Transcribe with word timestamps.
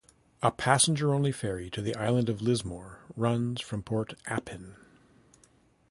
A 0.41 0.49
passenger-only 0.49 1.31
ferry 1.31 1.69
to 1.69 1.79
the 1.79 1.93
island 1.95 2.27
of 2.27 2.41
Lismore 2.41 3.01
runs 3.15 3.61
from 3.61 3.83
Port 3.83 4.15
Appin. 4.25 4.75